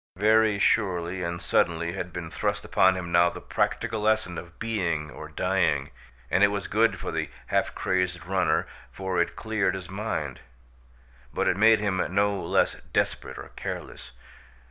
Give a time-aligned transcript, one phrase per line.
[0.17, 5.11] Very surely and suddenly had been thrust upon him now the practical lesson of being
[5.11, 5.91] or dying,
[6.31, 10.39] and it was good for the half crazed runner, for it cleared his mind.
[11.31, 14.09] But it made him no less desperate or careless.